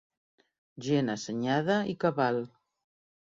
Gent 0.85 1.11
assenyada 1.15 1.77
i 1.93 1.95
cabal. 2.05 2.41